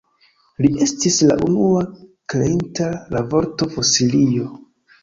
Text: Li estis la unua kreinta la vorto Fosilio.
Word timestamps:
Li 0.63 0.69
estis 0.85 1.17
la 1.31 1.35
unua 1.49 1.83
kreinta 2.35 2.89
la 3.17 3.25
vorto 3.37 3.73
Fosilio. 3.79 4.53